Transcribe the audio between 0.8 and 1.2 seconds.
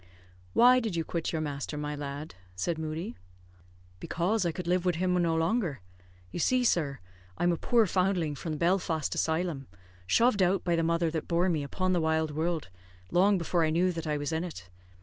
you